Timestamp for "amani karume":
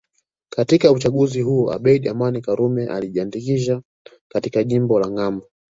2.07-2.87